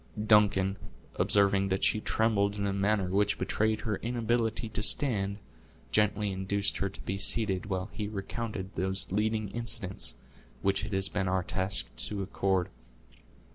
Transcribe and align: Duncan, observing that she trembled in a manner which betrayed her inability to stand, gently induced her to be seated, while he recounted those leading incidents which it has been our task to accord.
Duncan, 0.25 0.77
observing 1.17 1.67
that 1.67 1.83
she 1.83 2.01
trembled 2.01 2.55
in 2.55 2.65
a 2.65 2.73
manner 2.73 3.09
which 3.11 3.37
betrayed 3.37 3.81
her 3.81 3.97
inability 3.97 4.67
to 4.69 4.81
stand, 4.81 5.37
gently 5.91 6.31
induced 6.31 6.77
her 6.77 6.89
to 6.89 6.99
be 7.01 7.19
seated, 7.19 7.67
while 7.67 7.87
he 7.93 8.07
recounted 8.07 8.73
those 8.73 9.11
leading 9.11 9.49
incidents 9.49 10.15
which 10.63 10.85
it 10.85 10.93
has 10.93 11.07
been 11.07 11.27
our 11.27 11.43
task 11.43 11.85
to 11.97 12.23
accord. 12.23 12.69